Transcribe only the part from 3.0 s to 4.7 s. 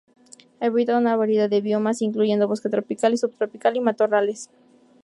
y subtropical y matorrales.